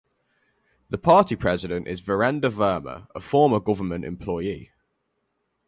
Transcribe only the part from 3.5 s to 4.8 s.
government employee.